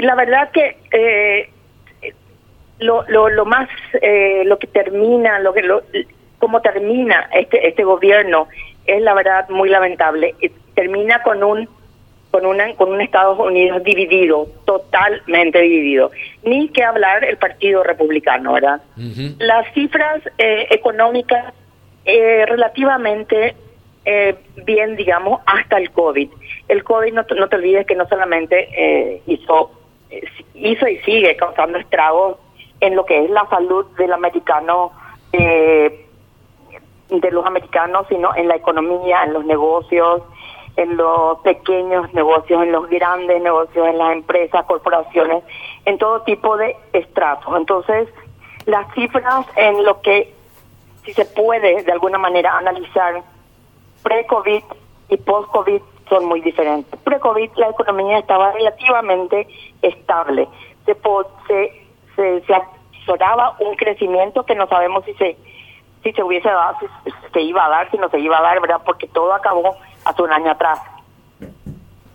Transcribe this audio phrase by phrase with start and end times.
[0.00, 1.50] La verdad que eh,
[2.78, 3.68] lo, lo, lo más,
[4.00, 5.82] eh, lo que termina, lo que lo,
[6.38, 8.48] cómo termina este este gobierno
[8.86, 10.34] es la verdad muy lamentable.
[10.74, 11.68] Termina con un
[12.30, 16.10] con una con un Estados Unidos dividido, totalmente dividido.
[16.44, 18.80] Ni que hablar el Partido Republicano, ¿verdad?
[19.38, 21.52] Las cifras eh, económicas
[22.04, 23.54] eh, relativamente
[24.04, 26.30] eh, bien, digamos, hasta el COVID.
[26.68, 29.70] El COVID, no, no te olvides que no solamente eh, hizo,
[30.54, 32.36] hizo y sigue causando estragos
[32.80, 34.92] en lo que es la salud del americano,
[35.32, 36.06] eh,
[37.08, 40.22] de los americanos, sino en la economía, en los negocios,
[40.76, 45.44] en los pequeños negocios, en los grandes negocios, en las empresas, corporaciones,
[45.84, 47.54] en todo tipo de estratos.
[47.56, 48.08] Entonces,
[48.66, 50.32] las cifras en lo que,
[51.04, 53.22] si se puede de alguna manera analizar,
[54.02, 54.62] pre-COVID
[55.10, 57.00] y post-COVID son muy diferentes.
[57.00, 59.46] Pre-COVID la economía estaba relativamente
[59.80, 60.46] estable.
[60.84, 60.94] Se,
[61.46, 61.72] se,
[62.16, 63.12] se, se
[63.60, 65.36] un crecimiento que no sabemos si se
[66.02, 68.60] si se hubiese dado, si se iba a dar, si no se iba a dar,
[68.60, 68.80] ¿verdad?
[68.84, 70.80] Porque todo acabó hace un año atrás.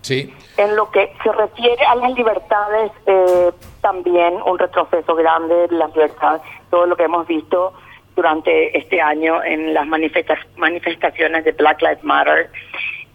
[0.01, 0.33] Sí.
[0.57, 5.93] En lo que se refiere a las libertades, eh, también un retroceso grande de las
[5.93, 7.73] libertades, todo lo que hemos visto
[8.15, 12.49] durante este año en las manifesta manifestaciones de Black Lives Matter,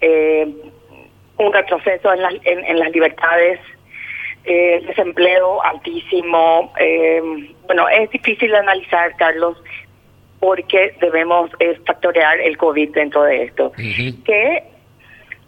[0.00, 0.69] eh,
[1.40, 3.60] un retroceso en, la, en, en las libertades,
[4.44, 6.72] eh, desempleo altísimo.
[6.78, 7.20] Eh,
[7.66, 9.56] bueno, es difícil de analizar, Carlos,
[10.38, 13.72] porque debemos eh, factorear el COVID dentro de esto.
[13.76, 14.24] Uh -huh.
[14.24, 14.62] Que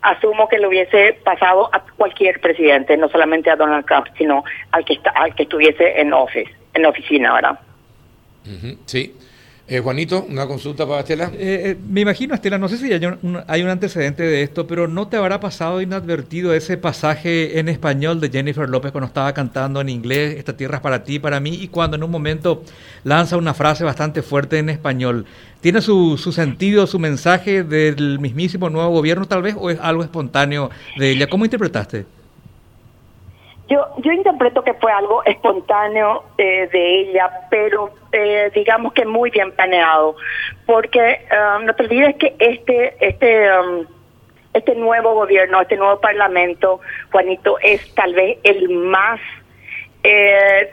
[0.02, 4.84] asumo que le hubiese pasado a cualquier presidente, no solamente a Donald Trump, sino al
[4.84, 7.58] que está, al que estuviese en office, en oficina, ¿verdad?
[8.46, 8.78] Uh -huh.
[8.86, 9.14] Sí.
[9.72, 11.30] Eh, Juanito, una consulta para Estela.
[11.32, 15.08] Eh, eh, me imagino, Estela, no sé si hay un, antecedente de esto, pero ¿no
[15.08, 19.88] te habrá pasado inadvertido ese pasaje en español de Jennifer López cuando estaba cantando en
[19.88, 22.64] inglés, Esta tierra es para ti, para mí, y cuando en un momento
[23.02, 25.24] lanza una frase bastante fuerte en español?
[25.62, 30.02] ¿Tiene su, su sentido, su mensaje del mismísimo nuevo gobierno tal vez, o es algo
[30.02, 30.68] espontáneo
[30.98, 31.28] de ella?
[31.28, 32.04] ¿Cómo interpretaste?
[33.72, 39.30] Yo, yo interpreto que fue algo espontáneo eh, de ella, pero eh, digamos que muy
[39.30, 40.14] bien planeado,
[40.66, 43.86] porque um, no te olvides que este este um,
[44.52, 46.80] este nuevo gobierno, este nuevo parlamento,
[47.12, 49.18] Juanito, es tal vez el más
[50.02, 50.68] eh,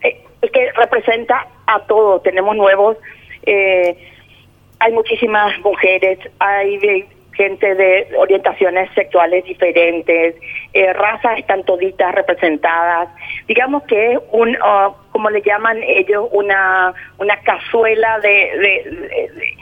[0.00, 2.22] el, el que representa a todos.
[2.22, 2.96] Tenemos nuevos,
[3.44, 7.06] hay muchísimas mujeres, hay
[7.38, 10.34] gente de orientaciones sexuales diferentes,
[10.74, 13.08] eh, razas están toditas representadas.
[13.46, 19.56] Digamos que es un, uh, como le llaman ellos, una, una cazuela de, de, de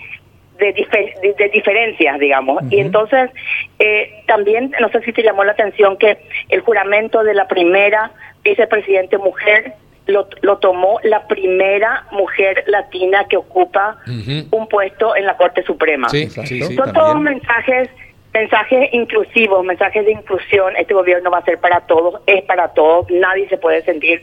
[0.59, 2.63] de, difer de, de, diferencias, digamos.
[2.63, 2.73] Uh -huh.
[2.73, 3.31] Y entonces,
[3.79, 6.17] eh, también, no sé si te llamó la atención que
[6.49, 8.11] el juramento de la primera
[8.43, 9.75] vicepresidente mujer
[10.07, 14.49] lo, lo tomó la primera mujer latina que ocupa uh -huh.
[14.51, 16.09] un puesto en la Corte Suprema.
[16.09, 17.91] Sí, sí, sí, Son todos mensajes
[18.33, 20.77] mensajes inclusivos, mensajes de inclusión.
[20.77, 24.23] Este gobierno va a ser para todos, es para todos, nadie se puede sentir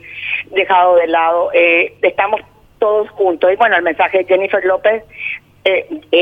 [0.51, 1.49] dejado de lado.
[1.53, 2.39] Eh, estamos
[2.77, 3.51] todos juntos.
[3.51, 5.03] Y bueno, el mensaje de Jennifer López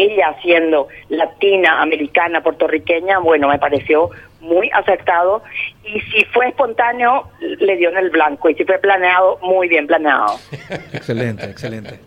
[0.03, 4.09] ella siendo latina, americana, puertorriqueña, bueno, me pareció
[4.41, 5.43] muy acertado.
[5.85, 8.49] Y si fue espontáneo le dio en el blanco.
[8.49, 10.39] Y si fue planeado muy bien planeado.
[10.93, 11.99] Excelente excelente.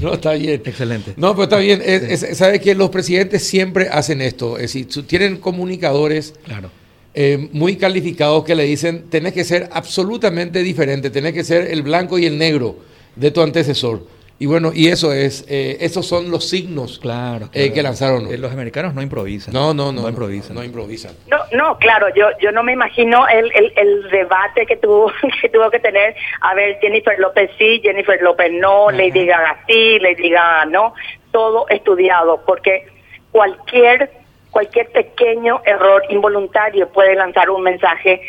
[0.00, 0.62] No está bien.
[0.64, 1.14] Excelente.
[1.16, 1.80] No pero está bien.
[1.84, 6.70] Es, es, sabe que los presidentes siempre hacen esto es decir tienen comunicadores claro.
[7.14, 11.82] eh, muy calificados que le dicen tenés que ser absolutamente diferente tenés que ser el
[11.82, 12.76] blanco y el negro
[13.16, 14.02] de tu antecesor
[14.42, 17.50] y bueno, y eso es, eh, esos son los signos claro, claro.
[17.52, 18.26] Eh, que lanzaron.
[18.32, 19.52] Eh, los americanos no improvisan.
[19.52, 20.00] No, no, no.
[20.00, 20.54] No improvisan.
[20.54, 21.12] No, no improvisan.
[21.30, 25.12] No, no, claro, yo yo no me imagino el, el, el debate que tuvo
[25.42, 26.16] que tuvo que tener.
[26.40, 28.96] A ver, Jennifer López sí, Jennifer López no, Ajá.
[28.96, 30.94] Lady Gaga sí, Lady Gaga no.
[31.32, 32.86] Todo estudiado, porque
[33.32, 34.10] cualquier
[34.50, 38.22] cualquier pequeño error involuntario puede lanzar un mensaje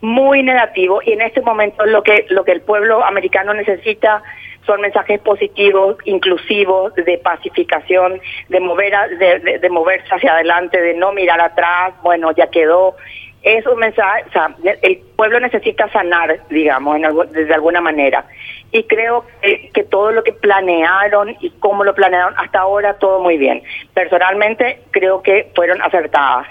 [0.00, 4.22] muy negativo y en este momento lo que lo que el pueblo americano necesita
[4.66, 10.80] son mensajes positivos, inclusivos, de pacificación, de mover a, de, de, de, moverse hacia adelante,
[10.80, 12.96] de no mirar atrás, bueno, ya quedó.
[13.42, 18.26] Es un mensaje, o sea, el pueblo necesita sanar, digamos, en algo, desde alguna manera.
[18.72, 23.20] Y creo que, que todo lo que planearon y cómo lo planearon hasta ahora, todo
[23.20, 23.62] muy bien.
[23.94, 26.46] Personalmente, creo que fueron acertadas.